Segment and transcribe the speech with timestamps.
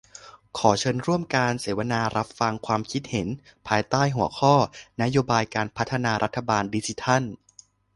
[0.57, 3.27] ขอเชิญร่วมการเสวนาและรับฟังความคิดเห็น
[3.67, 4.53] ภายใต้หัวข้อ"
[5.01, 7.21] นโยบายการพัฒนารัฐบาลดิจิทัล"